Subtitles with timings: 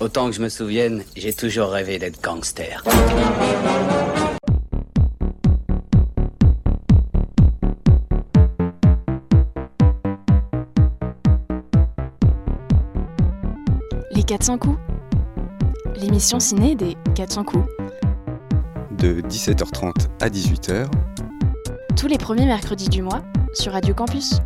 [0.00, 2.82] Autant que je me souvienne, j'ai toujours rêvé d'être gangster.
[14.10, 14.78] Les 400 coups.
[15.96, 17.66] L'émission ciné des 400 coups.
[18.98, 20.86] de 17h30 à 18h
[21.96, 23.22] Tous les premiers mercredis du mois
[23.54, 24.40] sur Radio Campus.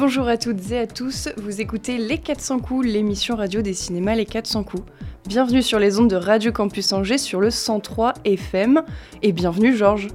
[0.00, 4.14] Bonjour à toutes et à tous, vous écoutez Les 400 coups, l'émission radio des cinémas
[4.14, 4.82] Les 400 coups.
[5.28, 8.82] Bienvenue sur les ondes de Radio Campus Angers sur le 103 FM
[9.22, 10.08] et bienvenue Georges.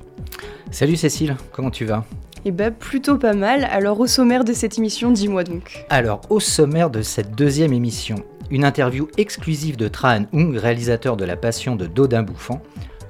[0.72, 2.04] Salut Cécile, comment tu vas?
[2.46, 5.86] Eh ben plutôt pas mal, alors au sommaire de cette émission, dis-moi donc.
[5.92, 8.16] Alors, au sommaire de cette deuxième émission,
[8.50, 12.60] une interview exclusive de Trahan Ung, réalisateur de La Passion de Dodin Bouffant,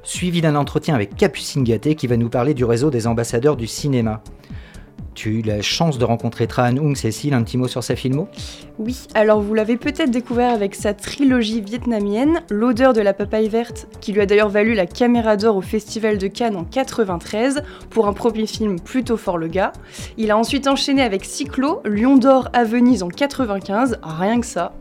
[0.04, 3.66] suivi d'un entretien avec Capucine Gatté qui va nous parler du réseau des ambassadeurs du
[3.66, 4.22] cinéma.
[5.16, 7.96] Tu as eu la chance de rencontrer Trahan Ung, Cécile, un petit mot sur sa
[7.96, 8.28] filmo
[8.78, 13.88] Oui, alors vous l'avez peut-être découvert avec sa trilogie vietnamienne, L'odeur de la papaye verte,
[14.02, 18.08] qui lui a d'ailleurs valu la caméra d'or au Festival de Cannes en 93 pour
[18.08, 19.72] un premier film plutôt fort le gars.
[20.18, 24.74] Il a ensuite enchaîné avec Cyclo, Lion d'or à Venise en 95, rien que ça.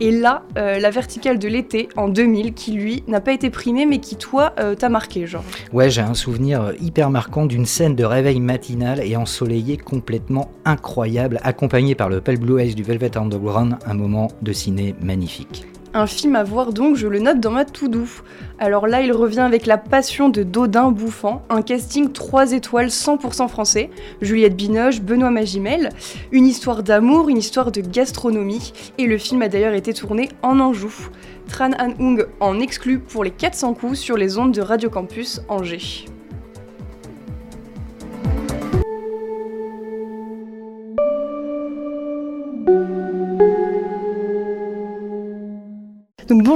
[0.00, 3.86] Et là, euh, la verticale de l'été en 2000, qui lui n'a pas été primé
[3.86, 5.44] mais qui toi euh, t'a marqué, genre.
[5.72, 11.40] Ouais, j'ai un souvenir hyper marquant d'une scène de réveil matinal et ensoleillé complètement incroyable,
[11.42, 15.66] accompagné par le Pale Blue Eyes du Velvet Underground, un moment de ciné magnifique.
[15.94, 18.20] Un film à voir donc, je le note dans ma tout doux.
[18.58, 23.48] Alors là, il revient avec La Passion de Dodin Bouffant, un casting 3 étoiles 100%
[23.48, 23.88] français,
[24.20, 25.88] Juliette Binoche, Benoît Magimel,
[26.32, 30.60] une histoire d'amour, une histoire de gastronomie, et le film a d'ailleurs été tourné en
[30.60, 30.92] Anjou.
[31.48, 35.40] Tran Han Ung en exclut pour les 400 coups sur les ondes de Radio Campus
[35.48, 36.04] Angers.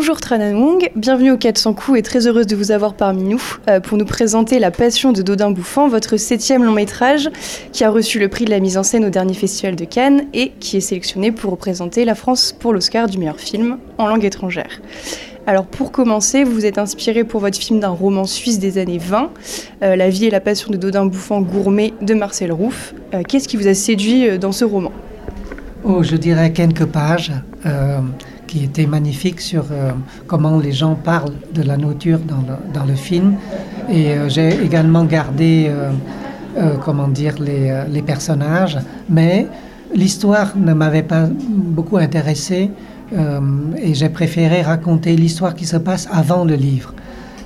[0.00, 3.22] Bonjour Tran Han Ung, bienvenue aux 400 coups et très heureuse de vous avoir parmi
[3.22, 7.28] nous euh, pour nous présenter La Passion de Dodin Bouffant, votre septième long métrage
[7.70, 10.22] qui a reçu le prix de la mise en scène au dernier festival de Cannes
[10.32, 14.24] et qui est sélectionné pour représenter la France pour l'Oscar du meilleur film en langue
[14.24, 14.80] étrangère.
[15.46, 18.96] Alors pour commencer, vous vous êtes inspiré pour votre film d'un roman suisse des années
[18.96, 19.30] 20,
[19.82, 22.94] euh, La vie et la passion de Dodin Bouffant gourmet de Marcel Rouff.
[23.12, 24.92] Euh, Qu'est-ce qui vous a séduit dans ce roman?
[25.84, 27.32] Oh, je dirais quelques pages
[28.50, 29.92] qui étaient magnifiques sur euh,
[30.26, 33.36] comment les gens parlent de la nourriture dans le, dans le film.
[33.88, 35.92] Et euh, j'ai également gardé, euh,
[36.84, 38.76] comment dire, les, les personnages.
[39.08, 39.46] Mais
[39.94, 42.70] l'histoire ne m'avait pas beaucoup intéressé
[43.82, 46.94] et j'ai préféré raconter l'histoire qui se passe avant le livre.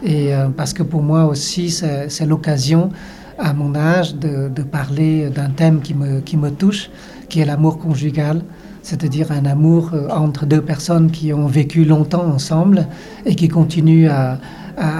[0.04, 2.91] Et parce que pour moi aussi, c'est l'occasion
[3.38, 6.91] à mon âge de, de parler d'un thème qui me, qui me touche,
[7.31, 8.42] qui est l'amour conjugal,
[8.84, 12.87] c'est-à-dire un amour euh, entre deux personnes qui ont vécu longtemps ensemble
[13.27, 14.39] et qui continuent à,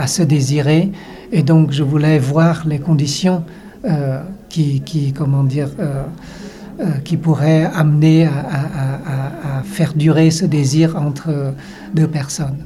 [0.07, 0.93] se désirer.
[1.33, 3.43] Et donc, je voulais voir les conditions
[3.85, 6.05] euh, qui, comment dire, euh,
[7.05, 11.55] qui pourraient amener à, faire durer ce désir entre
[11.93, 12.59] deux personnes.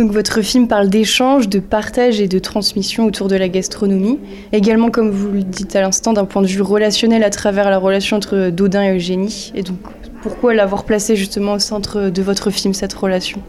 [0.00, 4.18] Donc votre film parle d'échange, de partage et de transmission autour de la gastronomie.
[4.50, 7.76] Également, comme vous le dites à l'instant, d'un point de vue relationnel à travers la
[7.76, 9.52] relation entre Dodin et Eugénie.
[9.54, 9.76] Et donc,
[10.22, 13.42] pourquoi l'avoir placé justement au centre de votre film, cette relation?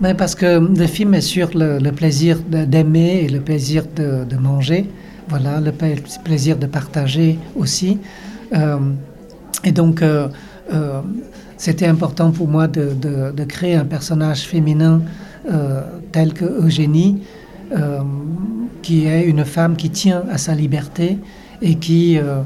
[0.00, 4.88] Mais parce que le film est sur le, plaisir d'aimer et le plaisir de, manger.
[5.30, 5.88] Voilà, le pla-
[6.22, 7.98] plaisir de partager aussi.
[8.54, 8.78] Euh,
[9.64, 10.28] et donc, euh,
[10.72, 11.00] euh,
[11.56, 15.02] c'était important pour moi de créer un personnage féminin
[15.50, 15.82] euh,
[16.12, 17.22] tel que Eugénie,
[17.72, 17.98] euh,
[18.80, 21.18] qui est une femme qui tient à sa liberté
[21.60, 22.42] et qui euh,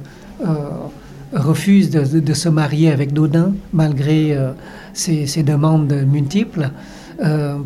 [1.34, 4.38] refuse de, se marier avec Dodin malgré
[4.94, 6.70] ses, demandes multiples.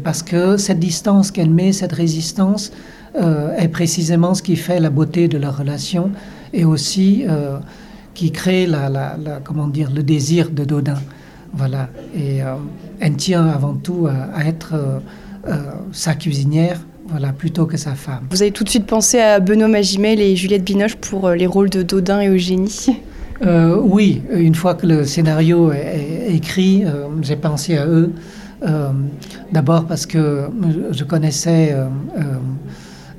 [0.05, 2.73] Parce que cette distance qu'elle met, cette résistance,
[3.15, 6.11] est précisément ce qui fait la beauté de leur relation
[6.53, 7.25] et aussi
[8.15, 8.69] qui crée
[9.45, 10.99] comment dire, le désir de Dodin.
[11.53, 11.89] Voilà.
[12.15, 12.55] Et euh,
[13.01, 14.99] elle tient avant tout à, à être euh,
[15.49, 15.57] euh,
[15.93, 18.25] sa cuisinière, voilà, plutôt que sa femme.
[18.31, 21.71] Vous avez tout de suite pensé à Benoît Magimel et Juliette Binoche pour les rôles
[21.71, 22.87] de Dodin et Eugénie.
[23.43, 26.85] Oui, une fois que le scénario est, écrit,
[27.23, 28.13] j'ai pensé à eux.
[29.51, 30.43] D'abord parce que
[30.91, 31.75] je connaissais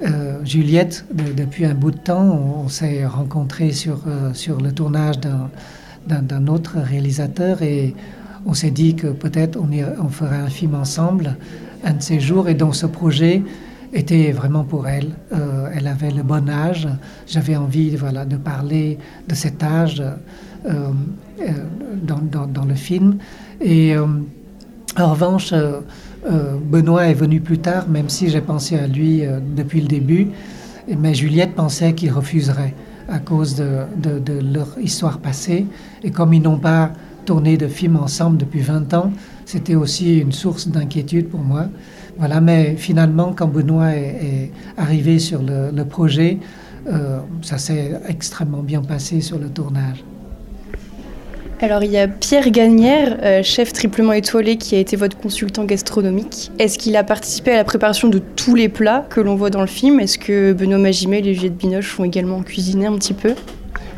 [0.04, 2.22] euh, Juliette de- depuis un bout de temps.
[2.22, 5.16] On, on s'est rencontrés sur, euh, sur le tournage
[6.08, 7.96] d'un autre réalisateur et
[8.46, 11.38] on s'est dit que peut-être on, ferait un film ensemble
[11.84, 12.50] un de ces jours.
[12.50, 13.44] Et dans ce projet,
[13.94, 15.10] était vraiment pour elle.
[15.74, 16.88] elle avait le bon âge.
[17.28, 18.98] J'avais envie voilà, de parler
[19.28, 20.02] de cet âge
[20.64, 23.18] dans, dans, le film.
[23.60, 25.54] Et en revanche,
[26.70, 29.24] Benoît est venu plus tard, même si j'ai pensé à lui
[29.56, 30.30] depuis le début.
[30.98, 32.74] Mais Juliette pensait qu'il refuserait
[33.10, 35.66] à cause de, leur histoire passée.
[36.04, 36.92] Et comme ils n'ont pas
[37.26, 39.12] tourné de film ensemble depuis 20 ans,
[39.46, 41.66] c'était aussi une source d'inquiétude pour moi.
[42.18, 46.38] Voilà, mais finalement, quand Benoît est, arrivé sur le, projet,
[46.88, 50.04] euh, ça s'est extrêmement bien passé sur le tournage.
[51.64, 55.64] Alors il y a Pierre Gagnère, euh, chef triplement étoilé, qui a été votre consultant
[55.64, 56.52] gastronomique.
[56.58, 59.62] Est-ce qu'il a participé à la préparation de tous les plats que l'on voit dans
[59.62, 60.00] le film?
[60.00, 63.36] Est-ce que Benoît Magimel et Juliette Binoche font également cuisiner un petit peu?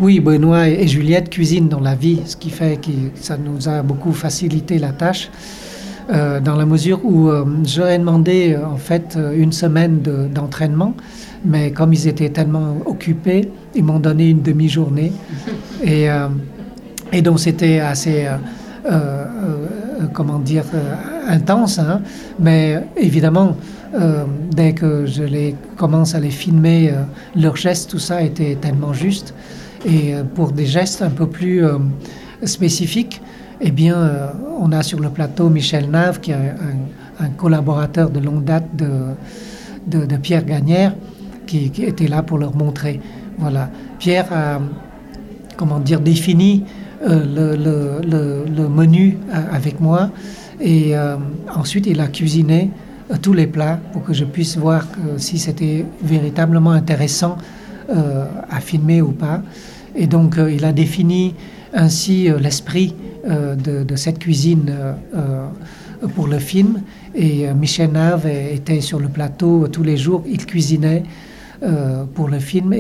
[0.04, 3.82] Oui, Benoît et Juliette cuisinent dans la vie, ce qui fait que ça nous a
[3.82, 5.32] beaucoup facilité la tâche.
[6.12, 10.94] Euh, dans la mesure où euh, j'aurais demandé en fait une semaine d'entraînement,
[11.46, 15.14] mais comme ils étaient tellement occupés, ils m'ont donné une demi-journée.
[15.84, 16.10] Et
[17.14, 18.38] et donc c'était assez, euh,
[18.88, 20.64] euh, euh, comment dire,
[21.28, 21.80] intense.
[21.80, 22.02] Hein.
[22.40, 23.56] Mais évidemment,
[24.52, 26.92] dès que je les commence à les filmer,
[27.36, 29.36] leurs gestes, tout ça était tellement juste.
[29.86, 31.64] Et pour des gestes un peu plus
[32.44, 33.22] spécifiques,
[33.62, 36.36] eh bien, on a sur le plateau Michel Nave, qui est
[37.20, 40.96] un, collaborateur de longue date de, de, Pierre Gagnère,
[41.46, 43.00] qui, était là pour leur montrer.
[43.38, 43.70] Voilà.
[44.00, 44.60] Pierre a,
[45.58, 46.66] comment dire, défini
[47.08, 50.10] euh, le, le, menu euh, avec moi.
[50.60, 51.18] Et euh,
[51.54, 52.70] ensuite, il a cuisiné
[53.22, 57.38] tous les plats pour que je puisse voir si c'était véritablement intéressant
[58.50, 59.42] à filmer ou pas.
[59.94, 61.36] Et donc, il a défini
[61.74, 62.96] ainsi l'esprit
[63.28, 64.74] de, cette cuisine
[66.16, 66.82] pour le film.
[67.14, 70.24] Et Michel Nave était sur le plateau tous les jours.
[70.26, 71.04] Il cuisinait
[72.16, 72.74] pour le film.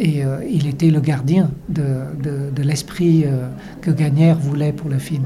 [0.00, 3.48] Et euh, il était le gardien de, de, l'esprit euh,
[3.82, 5.24] que Gagnère voulait pour le film.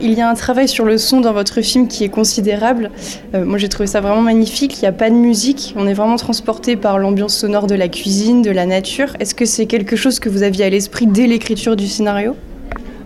[0.00, 2.90] Il y a un travail sur le son dans votre film qui est considérable.
[3.34, 4.78] Euh, moi, j'ai trouvé ça vraiment magnifique.
[4.78, 5.74] Il n'y a pas de musique.
[5.76, 9.16] On est vraiment transporté par l'ambiance sonore de la cuisine, de la nature.
[9.20, 12.36] Est-ce que c'est quelque chose que vous aviez à l'esprit dès l'écriture du scénario?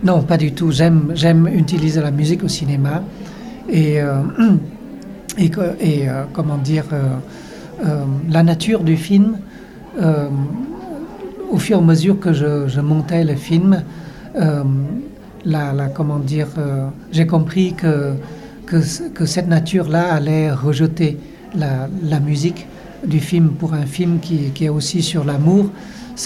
[0.03, 0.71] Non, pas du tout.
[0.71, 3.03] J'aime, j'aime utiliser la musique au cinéma.
[3.69, 3.97] Et,
[5.37, 6.85] et, et comment dire,
[8.29, 9.37] la nature du film
[11.51, 13.83] au fur et à mesure que je, montais le film,
[15.45, 18.13] euh, la, comment dire, euh, j'ai compris que,
[18.65, 21.17] que, cette nature-là allait rejeter
[21.55, 22.67] la, musique
[23.05, 25.69] du film pour un film qui, est aussi sur l'amour.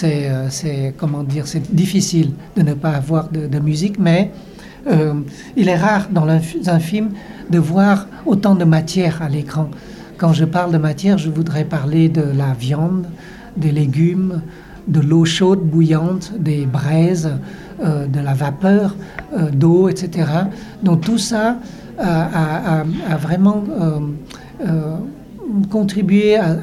[0.04, 4.30] Euh, c'est, comment dire, c'est difficile de ne pas avoir de, musique, mais
[5.56, 7.10] il est rare dans un film
[7.50, 9.68] de voir autant de matière à l'écran.
[10.16, 13.06] Quand je parle de matière, je voudrais parler de la viande,
[13.56, 14.42] des légumes,
[14.86, 17.30] de l'eau chaude bouillante, des braises,
[17.82, 18.96] euh, de la vapeur
[19.34, 20.26] euh, d'eau, etc.
[20.82, 21.58] Donc tout ça
[21.98, 22.84] a,
[23.20, 23.64] vraiment
[24.64, 24.96] euh,
[25.68, 26.56] contribué à,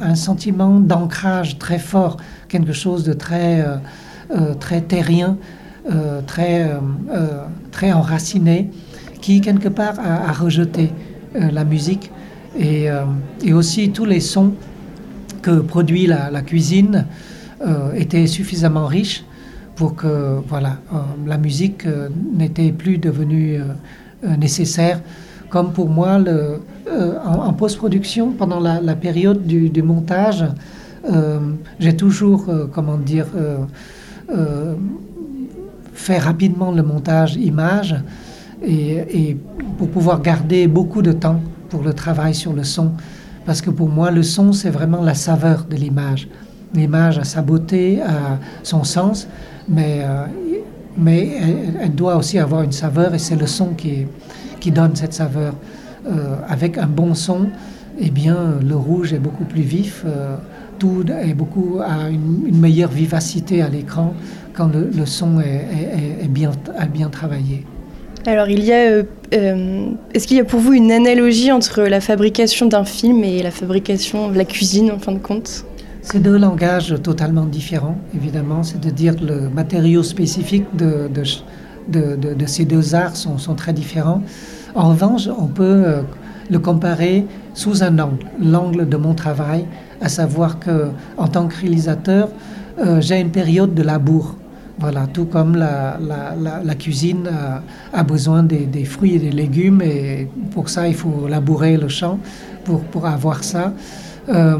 [0.00, 2.16] un sentiment d'ancrage très fort,
[2.48, 3.64] quelque chose de très,
[4.60, 5.36] très terrien,
[6.26, 6.70] très,
[7.70, 8.70] très enraciné,
[9.20, 10.90] qui quelque part a, rejeté
[11.34, 12.10] la musique
[12.58, 12.88] et,
[13.52, 14.52] aussi tous les sons
[15.40, 17.06] que produit la cuisine.
[17.66, 19.24] Euh, était suffisamment riche
[19.74, 23.58] pour que voilà, euh, la musique euh, n'était plus devenue
[24.38, 25.00] nécessaire.
[25.50, 26.18] Comme pour moi,
[27.24, 30.44] en, post-production, pendant la, période du, montage,
[31.78, 33.26] j'ai toujours, comment dire,
[35.94, 37.94] fait rapidement le montage image
[38.66, 39.36] et,
[39.78, 42.92] pour pouvoir garder beaucoup de temps pour le travail sur le son.
[43.44, 46.28] Parce que pour moi, le son, c'est vraiment la saveur de l'image
[46.74, 49.28] l'image a sa beauté, a son sens,
[49.68, 50.24] mais, euh,
[50.96, 51.30] mais
[51.80, 54.06] elle, doit aussi avoir une saveur et c'est le son qui,
[54.60, 55.54] qui donne cette saveur.
[56.08, 57.48] Euh, avec un bon son,
[57.98, 60.36] eh bien, le rouge est beaucoup plus vif, euh,
[60.78, 64.14] tout est beaucoup, a une, meilleure vivacité à l'écran
[64.54, 66.50] quand le, son est, est, bien,
[66.92, 67.64] bien travaillé.
[68.26, 72.66] Alors, il y a, est-ce qu'il y a pour vous une analogie entre la fabrication
[72.66, 75.64] d'un film et la fabrication de la cuisine, en fin de compte?
[76.06, 78.62] C'est deux langages totalement différents, évidemment.
[78.62, 81.10] C'est-à-dire que le matériau spécifique de,
[81.88, 84.22] de, ces deux arts sont, très différents.
[84.76, 86.02] En revanche, on peut euh,
[86.48, 89.66] le comparer sous un angle, l'angle de mon travail,
[90.00, 92.28] à savoir que en tant que réalisateur,
[92.78, 94.36] euh, j'ai une période de labour.
[94.78, 95.98] Voilà, tout comme la,
[96.78, 97.28] cuisine
[97.92, 102.20] a, besoin des, fruits et des légumes, et pour ça il faut labourer le champ
[102.92, 103.72] pour avoir ça.
[104.28, 104.58] Euh,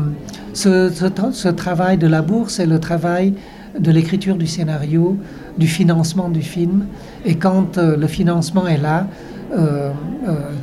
[0.52, 3.35] ce, travail de la bourse, c'est le travail
[3.78, 5.18] de l'écriture du scénario,
[5.58, 6.87] du financement du film.
[7.25, 9.06] Et quand euh, le financement est là,
[9.52, 9.92] euh,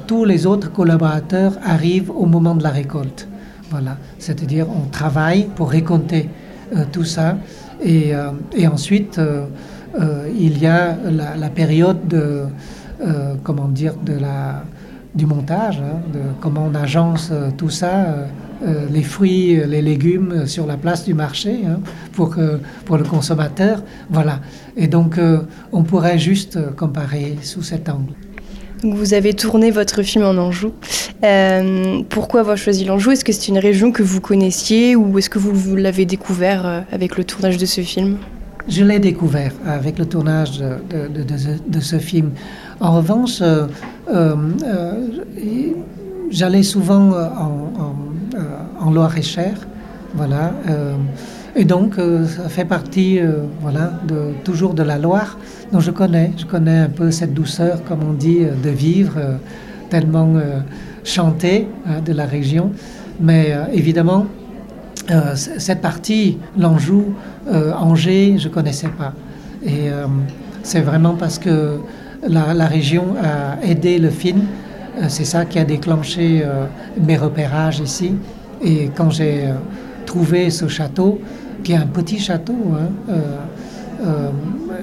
[0.08, 3.28] tous les autres collaborateurs arrivent au moment de la récolte.
[3.70, 6.30] Voilà, c'est-à-dire on travaille pour récolter
[6.92, 7.38] tout ça.
[7.84, 8.14] Et,
[8.68, 9.20] ensuite,
[10.38, 12.44] il y a la, période de,
[13.44, 14.64] comment dire, de la
[15.16, 18.28] du montage, hein, de comment on agence tout ça,
[18.62, 21.80] euh, euh, les fruits, les légumes sur la place du marché hein,
[22.14, 22.36] pour,
[22.86, 23.84] pour le consommateur.
[24.10, 24.40] Voilà.
[24.78, 25.20] Et donc,
[25.72, 28.14] on pourrait juste comparer sous cet angle.
[28.84, 30.74] vous avez tourné votre film en Anjou.
[32.10, 33.12] pourquoi avoir choisi l'Anjou?
[33.12, 37.18] Est-ce que c'est une région que vous connaissiez ou est-ce que vous, l'avez découvert avec
[37.18, 38.18] le tournage de ce film?
[38.68, 41.24] Je l'ai découvert avec le tournage de, de,
[41.68, 42.32] de ce film.
[42.80, 43.68] En revanche, euh,
[44.14, 45.08] euh, euh,
[46.30, 47.94] j'allais souvent en,
[48.92, 49.54] Loire-et-Cher,
[50.16, 50.52] voilà.
[51.56, 53.20] et donc, ça fait partie,
[53.62, 55.38] voilà, de, toujours de la Loire.
[55.72, 59.20] Donc, je connais, je connais un peu cette douceur, comme on dit, de vivre,
[59.90, 60.36] tellement
[61.04, 62.72] chantée hein, de la région.
[63.20, 64.28] Mais évidemment,
[65.36, 67.16] cette partie, l'Anjou,
[67.80, 69.14] Angers, je connaissais pas.
[69.66, 69.90] Et
[70.64, 71.80] c'est vraiment parce que
[72.28, 74.44] la, région a aidé le film.
[74.98, 76.66] Euh, c'est ça qui a déclenché euh,
[77.02, 78.16] mes repérages ici.
[78.64, 79.54] Et quand j'ai euh,
[80.06, 81.20] trouvé ce château,
[81.64, 83.14] qui est un petit château, hein,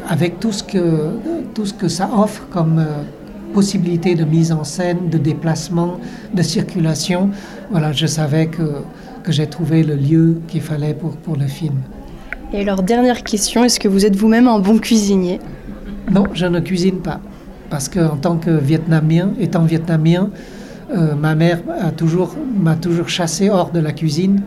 [0.09, 1.11] avec tout ce, que,
[1.53, 2.83] tout ce que ça offre comme
[3.53, 6.01] possibilité de mise en scène, de déplacement,
[6.33, 7.29] de circulation,
[7.71, 8.63] voilà, je savais que,
[9.23, 11.75] que j'ai trouvé le lieu qu'il fallait pour, pour le film.
[12.55, 15.39] Et alors, dernière question, est-ce que vous êtes vous-même un bon cuisinier?
[16.11, 17.21] Non, je ne cuisine pas
[17.71, 20.31] parce qu'en tant que Vietnamien, étant Vietnamien,
[20.93, 24.43] euh, ma mère a toujours, m'a toujours chassé hors de la cuisine,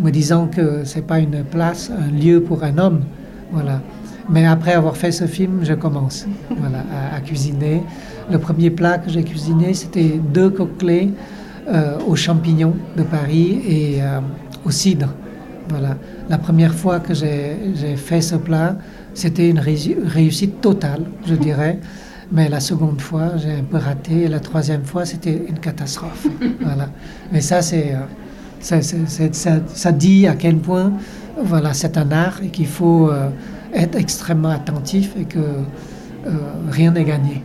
[0.00, 3.02] me disant que c'est pas une place, un lieu pour un homme,
[3.50, 3.82] voilà.
[4.30, 6.26] Mais après avoir fait ce film, je commence,
[6.56, 7.82] voilà, à, cuisiner.
[8.30, 11.10] Le premier plat que j'ai cuisiné, c'était deux coquelets
[11.68, 14.20] euh, aux champignons de Paris et euh,
[14.64, 15.08] au cidre.
[15.68, 15.96] Voilà.
[16.28, 18.76] La première fois que j'ai fait ce plat,
[19.14, 21.80] c'était une réussite totale, je dirais.
[22.32, 24.22] Mais la seconde fois, j'ai un peu raté.
[24.22, 26.26] Et la troisième fois, c'était une catastrophe.
[26.60, 26.88] voilà.
[27.30, 30.92] Mais ça, c'est, euh, ça, ça, dit à quel point
[31.36, 33.28] voilà, c'est un art et qu'il faut euh,
[33.74, 36.30] être extrêmement attentif et que euh,
[36.70, 37.42] rien n'est gagné.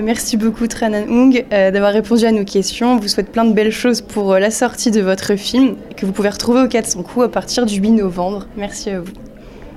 [0.00, 2.94] Merci beaucoup Tranan Hung d'avoir répondu à nos questions.
[2.94, 6.10] On vous souhaite plein de belles choses pour la sortie de votre film que vous
[6.12, 8.48] pouvez retrouver au 400 coups à partir du 8 novembre.
[8.56, 9.12] Merci à vous.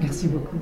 [0.02, 0.58] Merci beaucoup.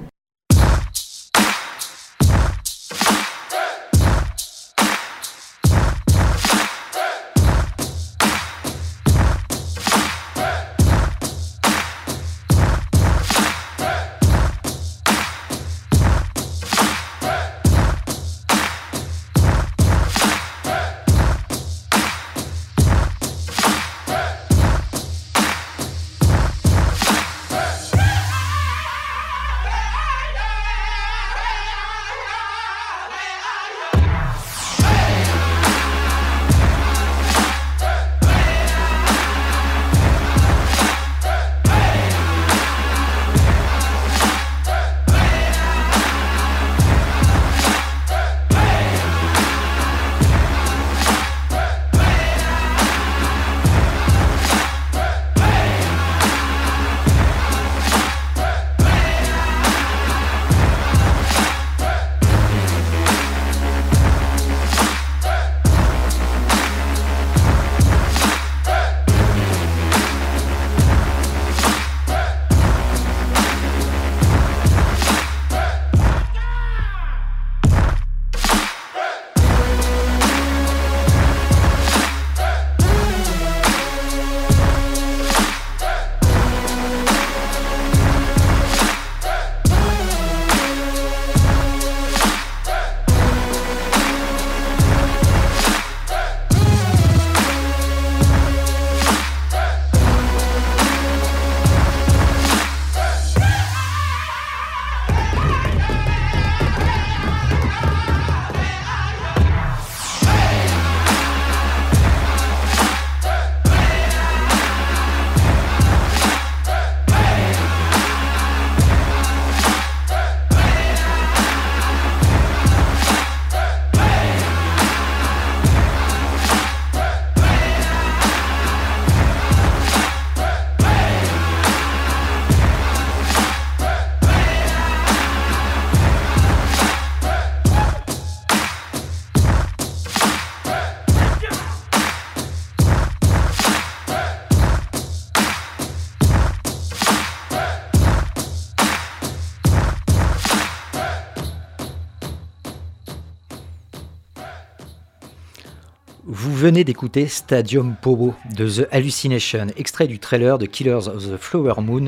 [156.65, 161.75] Venez d'écouter Stadium Pobo de The Hallucination, extrait du trailer de Killers of the Flower
[161.79, 162.05] Moon,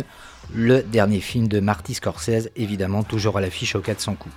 [0.51, 4.33] le dernier film de Marty Scorsese, évidemment toujours à l'affiche au 400 coups.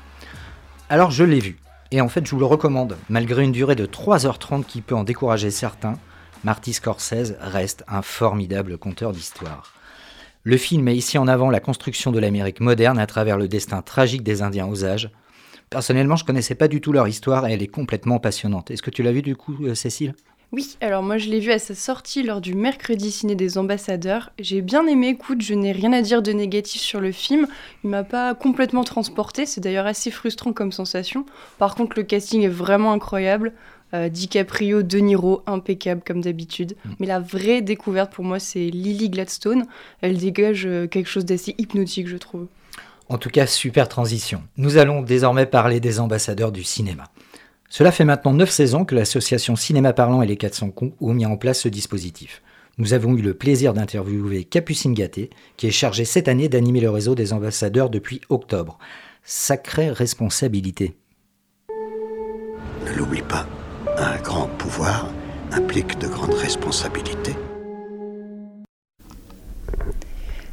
[0.90, 1.56] Alors je l'ai vu,
[1.90, 5.04] et en fait je vous le recommande, malgré une durée de 3h30 qui peut en
[5.04, 5.94] décourager certains,
[6.44, 9.72] Marty Scorsese reste un formidable conteur d'histoire.
[10.42, 13.80] Le film met ici en avant la construction de l'Amérique moderne à travers le destin
[13.80, 15.08] tragique des Indiens Osages.
[15.70, 18.72] Personnellement, je connaissais pas du tout leur histoire et elle est complètement passionnante.
[18.72, 20.14] Est-ce que tu l'as vu du coup, euh, Cécile?
[20.50, 24.32] Oui, alors moi je l'ai vu à sa sortie lors du mercredi ciné des ambassadeurs.
[24.40, 27.46] J'ai bien aimé, écoute, je n'ai rien à dire de négatif sur le film.
[27.84, 31.24] Il m'a pas complètement transporté, c'est d'ailleurs assez frustrant comme sensation.
[31.58, 33.52] Par contre, le casting est vraiment incroyable.
[33.94, 36.74] Euh, DiCaprio, De Niro, impeccable comme d'habitude.
[36.84, 36.90] Mm.
[36.98, 39.66] Mais la vraie découverte pour moi, c'est Lily Gladstone.
[40.00, 42.48] Elle dégage euh, quelque chose d'assez hypnotique, je trouve.
[43.10, 44.44] En tout cas, super transition.
[44.56, 47.06] Nous allons désormais parler des ambassadeurs du cinéma.
[47.68, 51.26] Cela fait maintenant 9 saisons que l'association Cinéma Parlant et les 400 coups ont mis
[51.26, 52.40] en place ce dispositif.
[52.78, 56.90] Nous avons eu le plaisir d'interviewer Capucine Gatté, qui est chargée cette année d'animer le
[56.90, 58.78] réseau des ambassadeurs depuis octobre.
[59.24, 60.96] Sacrée responsabilité.
[62.86, 63.44] Ne l'oublie pas,
[63.98, 65.08] un grand pouvoir
[65.50, 67.34] implique de grandes responsabilités.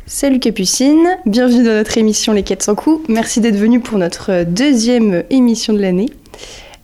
[0.09, 3.05] Salut Capucine, bienvenue dans notre émission Les 400 coups.
[3.09, 6.09] Merci d'être venue pour notre deuxième émission de l'année.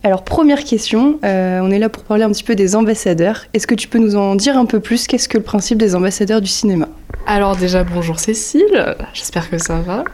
[0.02, 3.46] Alors première question, euh, on est là pour parler un petit peu des ambassadeurs.
[3.54, 5.06] Est-ce que tu peux nous en dire un peu plus?
[5.06, 6.86] Qu'est-ce que le principe des ambassadeurs du cinéma?
[7.26, 10.04] Alors déjà bonjour Cécile, j'espère que ça va.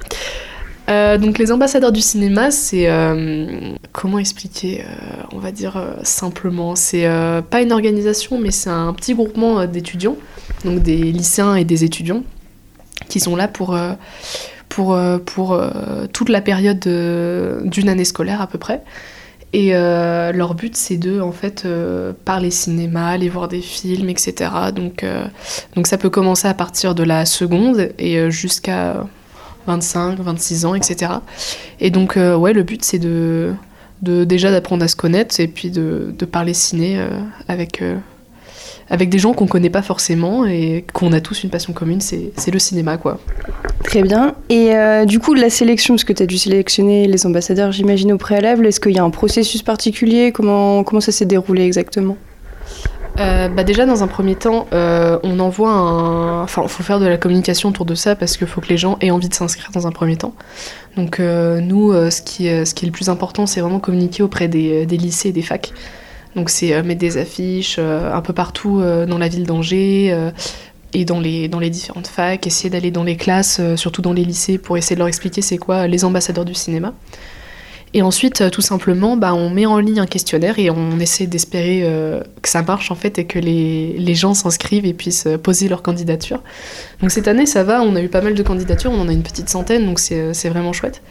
[0.89, 4.85] Euh, donc les ambassadeurs du cinéma, c'est euh, comment expliquer,
[5.33, 7.09] on va dire simplement, c'est
[7.51, 10.17] pas une organisation, mais c'est un petit groupement d'étudiants,
[10.65, 12.23] donc des lycéens et des étudiants,
[13.09, 13.95] qui sont là pour euh,
[14.69, 18.83] pour euh, pour euh, toute la période d'une année scolaire à peu près.
[19.53, 21.67] Et leur but, c'est de en fait
[22.25, 24.49] parler cinéma, aller voir des films, etc.
[24.73, 25.05] Donc
[25.75, 29.05] donc ça peut commencer à partir de la seconde et jusqu'à
[29.67, 31.15] 25, 26 ans, etc.
[31.81, 33.53] Et donc, ouais, le but, c'est de,
[34.03, 37.05] de déjà d'apprendre à se connaître et puis de, de parler ciné
[37.49, 37.83] avec,
[38.89, 42.51] avec des gens qu'on connaît pas forcément et qu'on a tous une passion commune, c'est
[42.51, 43.19] le cinéma, quoi.
[43.85, 44.35] Très bien.
[44.49, 48.13] Et euh, du coup, la sélection, parce que tu as dû sélectionner les ambassadeurs, j'imagine,
[48.13, 50.33] au préalable, est-ce qu'il y a un processus particulier?
[50.33, 52.17] Comment, comment ça s'est déroulé exactement?
[53.19, 56.43] Euh, bah déjà, dans un premier temps, euh, on envoie un...
[56.43, 58.77] Enfin, il faut faire de la communication autour de ça parce qu'il faut que les
[58.77, 60.35] gens aient envie de s'inscrire dans un premier temps.
[60.97, 64.23] Donc euh, nous, ce, qui est, ce qui est le plus important, c'est vraiment communiquer
[64.23, 65.73] auprès des, des lycées et des facs.
[66.37, 70.15] Donc c'est euh, mettre des affiches euh, un peu partout euh, dans la ville d'Angers
[70.93, 74.25] et dans les, dans les différentes facs, essayer d'aller dans les classes, surtout dans les
[74.25, 76.95] lycées, pour essayer de leur expliquer c'est quoi les ambassadeurs du cinéma.
[77.95, 81.85] Et ensuite, tout simplement, bah, on met en ligne un questionnaire et on essaie d'espérer
[82.43, 85.83] que ça marche en fait et que les, les gens s'inscrivent et puissent poser leur
[85.83, 86.43] candidature.
[87.01, 89.13] Donc cette année, ça va, on a eu pas mal de candidatures, on en a
[89.13, 91.03] une petite centaine, donc c'est vraiment chouette.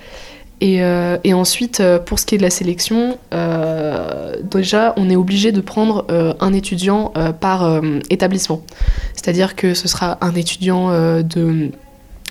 [0.61, 5.09] Et, euh, et ensuite, euh, pour ce qui est de la sélection, euh, déjà, on
[5.09, 6.05] est obligé de prendre
[6.39, 8.61] un étudiant par établissement.
[9.13, 10.89] C'est-à-dire que ce sera un étudiant
[11.21, 11.71] de,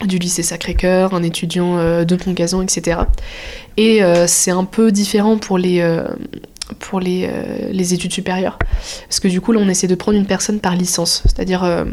[0.05, 3.01] du lycée Sacré-Cœur, un étudiant de Pont-Gazan, etc.
[3.77, 5.87] Et c'est un peu différent pour les,
[6.79, 7.29] pour les,
[7.71, 8.59] les études supérieures.
[9.09, 11.23] Parce que du coup, là, on essaie de prendre une personne par licence.
[11.25, 11.85] C'est-à-dire,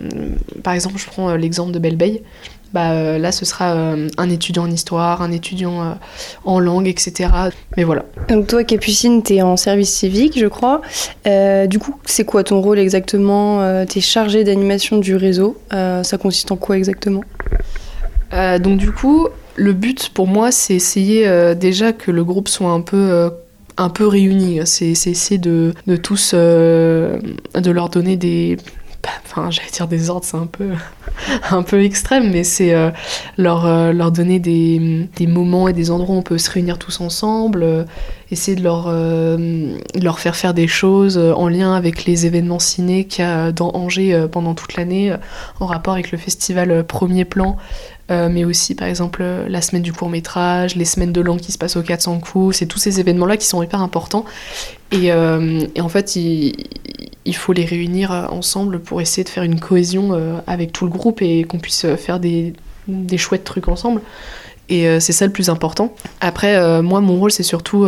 [0.63, 2.21] par exemple, je prends l'exemple de Belle Bay.
[2.75, 5.93] Bah, euh, là, ce sera euh, un étudiant en histoire, un étudiant euh,
[6.43, 7.29] en langue, etc.
[7.77, 8.05] Mais voilà.
[8.29, 10.81] Donc toi, Capucine, tu es en service civique, je crois.
[11.25, 15.57] Du coup, c'est quoi ton rôle exactement Tu es chargée d'animation du réseau.
[15.71, 17.23] Ça consiste en quoi exactement?
[18.31, 22.71] Donc du coup, le but pour moi, c'est essayer euh, déjà que le groupe soit
[22.71, 23.29] un peu, euh,
[23.77, 24.59] un peu réuni.
[24.65, 27.19] C'est c'est essayer de, de tous, euh,
[27.53, 28.57] de leur donner des...
[29.25, 30.71] Enfin, j'allais dire des ordres, c'est un peu,
[31.51, 32.91] un peu extrême, mais c'est euh,
[33.37, 36.77] leur, euh, leur donner des, des moments et des endroits où on peut se réunir
[36.77, 37.83] tous ensemble, euh,
[38.31, 38.91] essayer de leur,
[40.01, 43.71] leur faire faire des choses en lien avec les événements ciné qu'il y a dans
[43.75, 45.15] Angers pendant toute l'année,
[45.59, 47.55] en rapport avec le festival Premier Plan,
[48.11, 51.39] euh, mais aussi par exemple euh, la semaine du court métrage, les semaines de langue
[51.39, 54.25] qui se passent au 400 coups, c'est tous ces événements-là qui sont hyper importants.
[54.91, 56.55] Et, euh, en fait, il,
[57.25, 61.23] il faut les réunir ensemble pour essayer de faire une cohésion avec tout le groupe
[61.23, 62.53] et qu'on puisse faire des,
[62.87, 64.01] des chouettes trucs ensemble.
[64.69, 65.95] Et c'est ça le plus important.
[66.21, 67.87] Après, moi, mon rôle, c'est surtout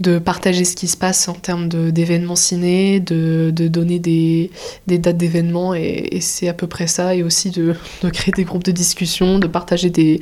[0.00, 4.50] de partager ce qui se passe en termes d'événements ciné, de, donner des,
[4.86, 7.14] dates d'événements, et, c'est à peu près ça.
[7.14, 7.74] Et aussi de,
[8.12, 10.20] créer des groupes de discussion, de partager des,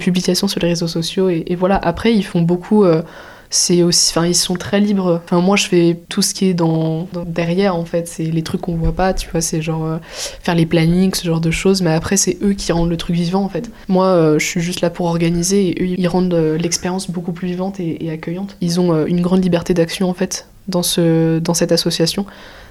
[0.00, 1.28] publications sur les réseaux sociaux.
[1.28, 2.84] Et, et voilà, après, ils font beaucoup.
[2.84, 3.02] euh,
[3.52, 5.20] c'est aussi, enfin, ils sont très libres.
[5.24, 8.08] Enfin, moi, je fais tout ce qui est dans, derrière, en fait.
[8.08, 9.42] C'est les trucs qu'on voit pas, tu vois.
[9.42, 9.98] C'est genre euh,
[10.42, 11.82] faire les plannings, ce genre de choses.
[11.82, 13.70] Mais après, c'est eux qui rendent le truc vivant, en fait.
[13.88, 17.32] Moi, euh, je suis juste là pour organiser et eux, ils rendent euh, l'expérience beaucoup
[17.32, 18.56] plus vivante et, accueillante.
[18.62, 22.24] Ils ont une grande liberté d'action, en fait, dans, ce, dans cette association.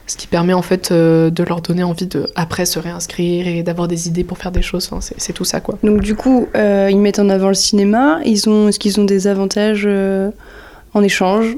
[0.08, 3.88] Ce qui permet en fait de leur donner envie de après se réinscrire et d'avoir
[3.88, 4.90] des idées pour faire des choses.
[5.00, 5.78] C'est- tout ça quoi.
[5.84, 8.20] Donc du coup, ils mettent en avant le cinéma.
[8.26, 9.88] Ils ont, est-ce qu'ils ont des avantages
[10.94, 11.58] en échange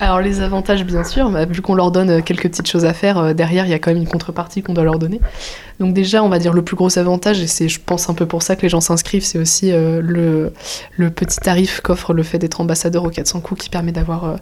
[0.00, 2.92] Alors les avantages bien sûr, bah, vu qu'on leur donne euh, quelques petites choses à
[2.92, 5.20] faire, euh, derrière il y a quand même une contrepartie qu'on doit leur donner.
[5.80, 8.26] Donc déjà on va dire le plus gros avantage, et c'est je pense un peu
[8.26, 12.38] pour ça que les gens s'inscrivent, c'est aussi euh, le, petit tarif qu'offre le fait
[12.38, 14.36] d'être ambassadeur au 400 coups qui permet d'avoir euh,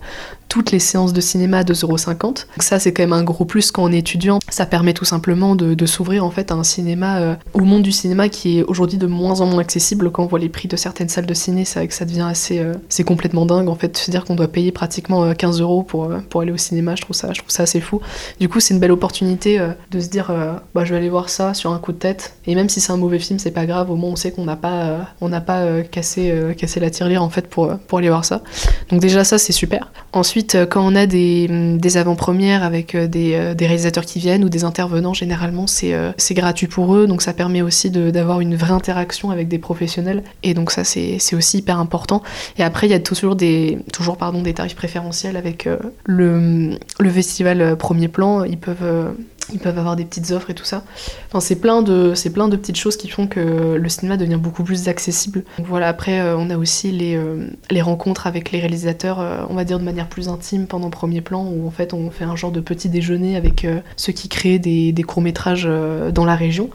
[0.48, 2.20] toutes les séances de cinéma à 2,50€.
[2.22, 4.38] Donc ça c'est quand même un gros plus quand on est étudiant.
[4.48, 7.92] Ça permet tout simplement de, s'ouvrir en fait à un cinéma, euh, au monde du
[7.92, 10.10] cinéma qui est aujourd'hui de moins en moins accessible.
[10.10, 12.26] Quand on voit les prix de certaines salles de ciné, c'est vrai que ça devient
[12.28, 12.64] assez...
[12.88, 15.82] c'est complètement dingue en fait de se dire qu'on doit payer pratiquement euh, 15 euros
[15.82, 16.94] pour, pour aller au cinéma.
[16.94, 18.00] Je trouve ça, je trouve ça assez fou.
[18.40, 20.32] Du coup c'est une belle opportunité de se dire
[20.74, 22.36] bah, je vais aller voir ça sur un coup de tête.
[22.46, 23.90] Et même si c'est un mauvais film, c'est pas grave.
[23.90, 26.80] Au moins on sait qu'on n'a pas, euh, on n'a pas euh, cassé, euh, cassé
[26.80, 28.42] la tirelire en fait pour, pour aller voir ça.
[28.90, 29.90] Donc déjà ça c'est super.
[30.12, 34.48] Ensuite quand on a des, hum, des avant-premières avec des, des réalisateurs qui viennent ou
[34.48, 35.94] des intervenants, généralement c'est
[36.32, 37.06] gratuit pour eux.
[37.06, 40.22] Donc ça permet aussi de- d'avoir une vraie interaction avec des professionnels.
[40.42, 42.22] Et donc ça c'est aussi hyper important.
[42.58, 45.68] Et après il y a toujours des, toujours, pardon, des tarifs préférentiels avec
[46.04, 48.44] le, le festival Premier Plan.
[48.44, 49.14] Ils peuvent...
[49.52, 50.84] ils peuvent avoir des petites offres et tout ça.
[51.28, 54.64] Enfin, c'est plein de, plein de petites choses qui font que le cinéma devient beaucoup
[54.64, 55.44] plus accessible.
[55.58, 59.44] Donc voilà, après, euh, on a aussi les, euh, les rencontres avec les réalisateurs, euh,
[59.48, 62.24] on va dire de manière plus intime pendant premier plan, où en fait on fait
[62.24, 65.68] un genre de petit déjeuner avec ceux qui créent des, des courts-métrages
[66.12, 66.70] dans la région.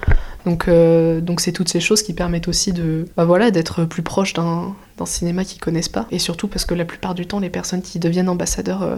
[0.45, 4.33] Donc donc c'est toutes ces choses qui permettent aussi de, bah voilà, d'être plus proche
[4.33, 6.05] d'un d'un cinéma qu'ils connaissent pas.
[6.11, 8.97] Et surtout parce que la plupart du temps, les personnes qui deviennent ambassadeurs euh,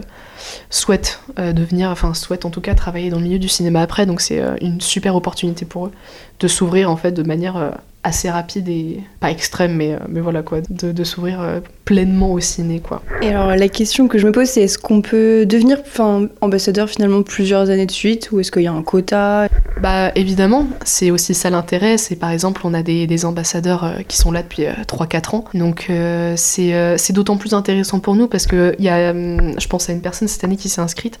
[0.68, 4.04] souhaitent euh, devenir, enfin souhaitent en tout cas travailler dans le milieu du cinéma après.
[4.04, 5.92] Donc c'est euh, une super opportunité pour eux
[6.40, 11.04] de s'ouvrir en fait de manière assez rapide et pas extrême, mais, voilà quoi, de,
[11.04, 13.02] s'ouvrir pleinement au ciné quoi.
[13.20, 16.88] Et alors la question que je me pose, c'est est-ce qu'on peut devenir enfin, ambassadeur
[16.88, 19.48] finalement plusieurs années de suite ou est-ce qu'il y a un quota?
[19.80, 21.98] Bah évidemment, c'est aussi ça l'intérêt.
[21.98, 25.36] C'est par exemple, on a des, des ambassadeurs euh, qui sont là depuis euh, 3-4
[25.36, 25.44] ans.
[25.54, 29.54] Donc euh, c'est euh, c'est d'autant plus intéressant pour nous parce que y a, hum,
[29.58, 31.18] je pense à une personne cette année qui s'est inscrite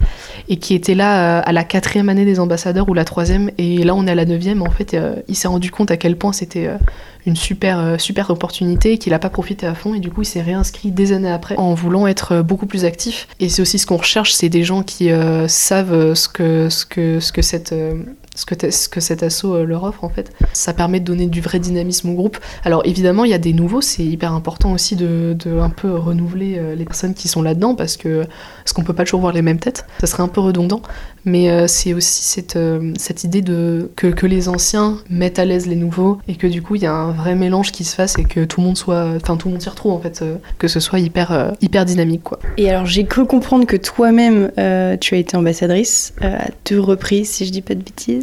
[0.48, 3.50] et qui était là euh, à la quatrième année des ambassadeurs ou la troisième.
[3.58, 4.62] Et là on est à la neuvième.
[4.62, 6.76] En fait, euh, il s'est rendu compte à quel point c'était euh,
[7.26, 10.26] une super, euh, super opportunité qu'il n'a pas profité à fond et du coup il
[10.26, 13.28] s'est réinscrit des années après en voulant être euh, beaucoup plus actif.
[13.40, 16.84] Et c'est aussi ce qu'on recherche, c'est des gens qui euh, savent ce que, ce
[16.84, 17.74] que, ce que cette...
[18.34, 20.32] ce que, ce que cet assaut euh, leur offre en fait.
[20.52, 22.38] Ça permet de donner du vrai dynamisme au groupe.
[22.64, 26.56] Alors évidemment, il y a des nouveaux, c'est hyper important aussi de, un peu renouveler
[26.58, 28.24] euh, les personnes qui sont là-dedans parce que
[28.64, 30.82] parce qu'on peut pas toujours voir les mêmes têtes, ça serait un peu redondant.
[31.24, 32.58] Mais euh, c'est aussi cette,
[32.96, 36.62] cette idée de que, que les anciens mettent à l'aise les nouveaux et que du
[36.62, 38.76] coup il y a un vrai mélange qui se fasse et que tout le monde
[38.76, 40.24] soit, enfin tout le monde s'y retrouve en fait,
[40.58, 42.38] que ce soit hyper hyper dynamique quoi.
[42.56, 44.50] Et alors j'ai cru comprendre que toi-même
[45.00, 48.21] tu as été ambassadrice à deux reprises si je dis pas de bêtises.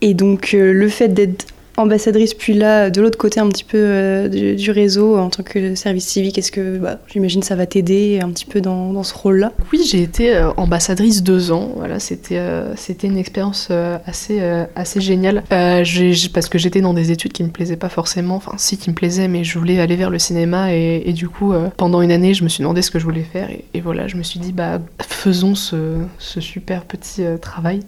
[0.00, 3.78] Et donc euh, le fait d'être ambassadrice puis là de l'autre côté un petit peu
[3.78, 8.20] euh, du, réseau en tant que service civique, est-ce que bah, j'imagine ça va t'aider
[8.22, 9.52] un petit peu dans, dans ce rôle-là?
[9.72, 11.72] Oui, j'ai été euh, ambassadrice deux ans.
[11.76, 13.70] Voilà, c'était euh, une expérience
[14.06, 14.40] assez
[14.74, 15.44] assez géniale.
[15.48, 18.36] Parce que j'étais dans des études qui me plaisaient pas forcément.
[18.36, 21.52] Enfin, si qui me plaisaient, mais je voulais aller vers le cinéma et, du coup,
[21.76, 24.08] pendant une année, je me suis demandé ce que je voulais faire et, et voilà,
[24.08, 27.80] je me suis dit bah faisons ce, ce super petit travail.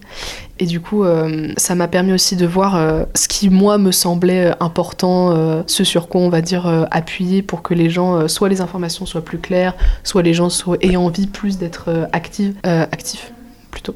[0.59, 1.03] Et du coup,
[1.57, 5.83] ça m'a permis aussi de voir ce qui, moi, me semblait euh, important, euh, ce
[5.83, 9.23] sur quoi on va dire euh, appuyer pour que les gens, soit les informations soient
[9.23, 13.31] plus claires, soit les gens soient, aient envie plus d'être actifs, actifs
[13.71, 13.95] plutôt.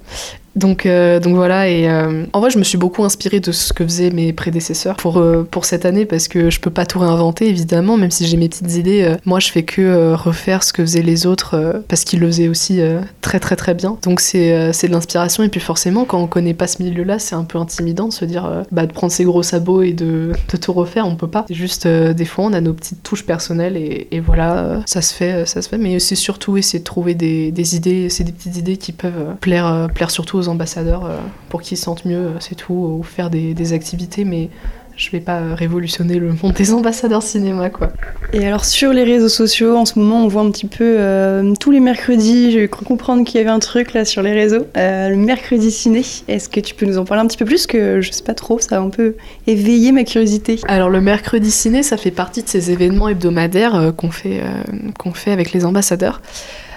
[0.56, 3.74] Donc, euh, donc voilà, et euh, en vrai, je me suis beaucoup inspirée de ce
[3.74, 7.00] que faisaient mes prédécesseurs pour, euh, pour cette année parce que je peux pas tout
[7.00, 9.16] réinventer, évidemment, même si j'ai mes petites idées.
[9.26, 12.82] moi, je fais que refaire ce que faisaient les autres parce qu'ils le faisaient aussi
[13.22, 13.98] très, très, très bien.
[14.04, 15.44] Donc, c'est de l'inspiration.
[15.44, 18.26] Et puis, forcément, quand on connaît pas ce milieu-là, c'est un peu intimidant de se
[18.26, 21.08] dire bah, de prendre ses gros sabots et de, de tout refaire.
[21.08, 21.46] On peut pas.
[21.48, 25.46] C'est juste, des fois, on a nos petites touches personnelles et, voilà, ça se fait,
[25.48, 25.78] ça se fait.
[25.78, 29.90] Mais c'est surtout essayer de trouver des, idées, c'est des petites idées qui peuvent plaire,
[29.94, 31.18] plaire surtout aux ambassadeurs euh,
[31.50, 34.50] pour qu'ils se sentent mieux, c'est tout, ou faire des, des activités, mais
[34.96, 37.90] je vais pas révolutionner le monde des ambassadeurs cinéma, quoi.
[38.32, 41.54] Et alors sur les réseaux sociaux, en ce moment, on voit un petit peu euh,
[41.60, 42.52] tous les mercredis.
[42.52, 45.72] J'ai cru comprendre qu'il y avait un truc là sur les réseaux, euh, le mercredi
[45.72, 46.04] ciné.
[46.28, 47.66] Est-ce que tu peux nous en parler un petit peu plus?
[47.66, 49.16] Que je sais pas trop, ça a un peu
[49.48, 50.60] éveillé ma curiosité.
[50.68, 54.42] Alors le mercredi ciné, ça fait partie de ces événements hebdomadaires qu'on fait
[55.00, 56.22] qu'on fait avec les ambassadeurs.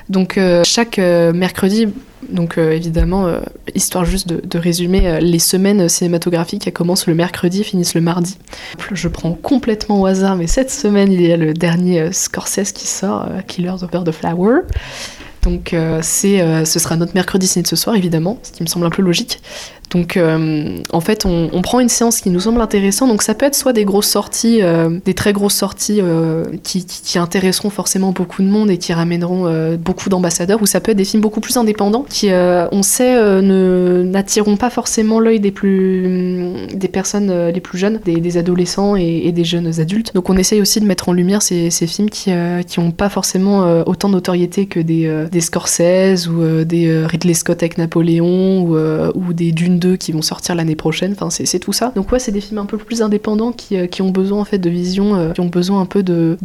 [0.09, 1.89] Donc chaque mercredi,
[2.29, 3.41] donc euh, évidemment, euh,
[3.75, 8.39] histoire juste de, résumer, euh, les semaines cinématographiques elles commencent le mercredi, finissent le mardi.
[8.93, 12.87] Je prends complètement au hasard, mais cette semaine il y a le dernier Scorsese qui
[12.87, 14.63] sort, Killers of the Flower.
[15.47, 18.85] Donc c'est, ce sera notre mercredi ciné de ce soir évidemment, ce qui me semble
[18.85, 19.41] un peu logique.
[19.91, 23.09] Donc euh, en fait, on, prend une séance qui nous semble intéressante.
[23.09, 26.85] Donc ça peut être soit des grosses sorties, euh, des très grosses sorties euh, qui,
[27.19, 31.05] intéresseront forcément beaucoup de monde et qui ramèneront beaucoup d'ambassadeurs, ou ça peut être des
[31.05, 37.49] films beaucoup plus indépendants qui, on sait, n'attireront pas forcément l'œil des plus des personnes
[37.49, 40.15] les plus jeunes, des, adolescents et, des jeunes adultes.
[40.15, 42.33] Donc on essaye aussi de mettre en lumière ces, films qui
[42.67, 47.63] qui n'ont pas forcément autant de notoriété que des, des Scorsese ou des Ridley Scott
[47.63, 51.13] avec Napoléon ou, ou des Dunes qui vont sortir l'année prochaine.
[51.13, 51.93] Enfin, c'est tout ça.
[51.95, 54.59] Donc ouais, c'est des films un peu plus indépendants qui, euh, ont besoin en fait
[54.59, 56.37] de vision, euh, qui ont besoin un peu de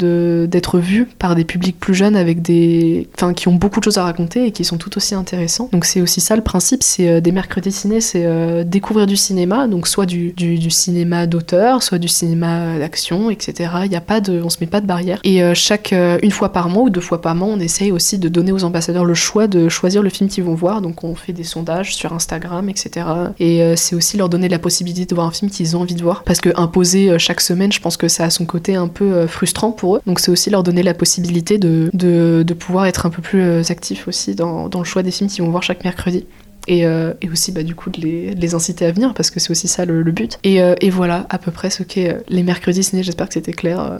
[0.50, 3.98] d'être vus par des publics plus jeunes avec des, enfin, qui ont beaucoup de choses
[3.98, 5.70] à raconter et qui sont tout aussi intéressants.
[5.72, 6.84] Donc c'est aussi ça le principe.
[6.84, 11.84] C'est euh, des mercredis ciné, c'est découvrir du cinéma, donc soit du, du, cinéma d'auteur,
[11.84, 13.70] soit du cinéma d'action, etc.
[13.86, 15.20] Il y a pas de, on se met pas de barrière.
[15.24, 18.30] Et chaque une fois par mois ou deux fois par mois, on essaye aussi de
[18.30, 20.82] donner aux ambassadeurs le choix de choisir le film qu'ils vont voir.
[20.82, 23.06] Donc on fait des sondages sur Instagram, etc.
[23.40, 25.96] Et euh, c'est aussi leur donner la possibilité de voir un film qu'ils ont envie
[25.96, 26.24] de voir.
[26.24, 29.14] Parce que imposer euh, chaque semaine, je pense que ça a son côté un peu
[29.14, 30.02] euh, frustrant pour eux.
[30.06, 34.08] Donc c'est aussi leur donner la possibilité de, de, pouvoir être un peu plus actifs
[34.08, 36.26] aussi dans, dans le choix des films qu'ils vont voir chaque mercredi.
[36.68, 39.50] Et, et, aussi bah, du coup de les, les, inciter à venir parce que c'est
[39.50, 40.38] aussi ça le, but.
[40.44, 43.98] Et, et, voilà à peu près ce qu'est les mercredis ciné, j'espère que c'était clair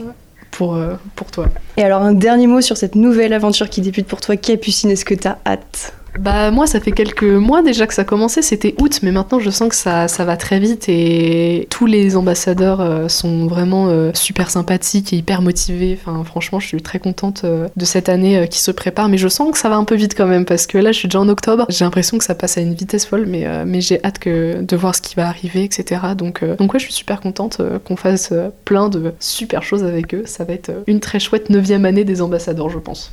[0.52, 0.78] pour,
[1.16, 1.46] pour toi.
[1.76, 5.04] Et alors un dernier mot sur cette nouvelle aventure qui débute pour toi, Capucine, est-ce
[5.04, 5.94] que t'as hâte?
[6.18, 9.40] Bah moi ça fait quelques mois déjà que ça a commencé, c'était août, mais maintenant
[9.40, 14.10] je sens que ça, va très vite et tous les ambassadeurs euh, sont vraiment euh,
[14.14, 15.98] super sympathiques et hyper motivés.
[16.00, 19.28] Enfin franchement je suis très contente euh, de cette année qui se prépare, mais je
[19.28, 21.20] sens que ça va un peu vite quand même parce que là je suis déjà
[21.20, 24.76] en octobre, j'ai l'impression que ça passe à une vitesse folle, mais, j'ai hâte de
[24.76, 26.00] voir ce qui va arriver, etc.
[26.16, 28.32] Donc, donc ouais je suis super contente qu'on fasse
[28.64, 32.22] plein de super choses avec eux, ça va être une très chouette neuvième année des
[32.22, 33.10] ambassadeurs je pense.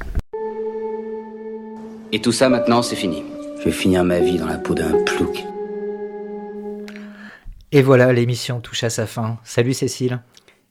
[2.12, 3.24] Et tout ça maintenant, c'est fini.
[3.60, 5.46] Je vais finir ma vie dans la peau d'un plouc.
[7.72, 9.38] Et voilà, l'émission touche à sa fin.
[9.44, 10.22] Salut Cécile.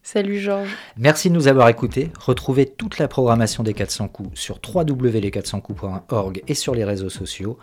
[0.02, 0.74] Salut Georges.
[0.96, 2.10] Merci de nous avoir écoutés.
[2.18, 7.58] Retrouvez toute la programmation des 400 coups sur www.les400coups.org et sur les réseaux sociaux.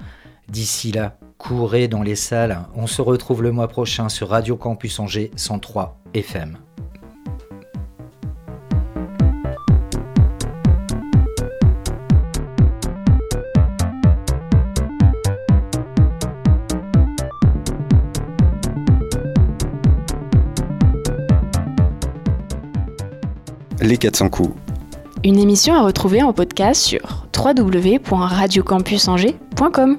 [0.48, 2.60] D'ici là, courez dans les salles.
[2.76, 6.60] On se retrouve le mois prochain sur Radio Campus Angers 103 FM.
[23.86, 24.50] Les 400 coups.
[25.24, 29.98] Une émission à retrouver en podcast sur www.radiocampusangers.com.